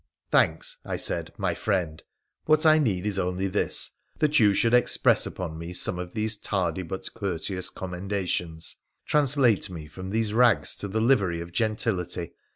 [0.31, 2.01] 'Thanks,' I said, 'my friend.
[2.45, 6.37] What I need is only this— that you should express upon me some of these
[6.37, 8.77] tardy but courteous commendations.
[9.05, 12.33] Translate me from these rags to the livery of gentility.